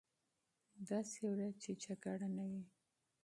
[0.89, 2.63] داسې ورځ چې جګړه نه وي.